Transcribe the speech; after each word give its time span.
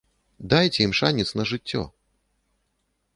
Дайце 0.53 0.79
ім 0.85 0.93
шанец 0.99 1.27
на 1.39 1.43
жыццё! 1.51 1.83